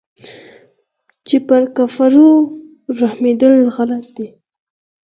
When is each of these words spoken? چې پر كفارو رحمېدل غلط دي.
چې 1.27 1.35
پر 1.47 1.63
كفارو 1.75 2.29
رحمېدل 2.99 3.53
غلط 3.75 4.05
دي. 4.17 4.27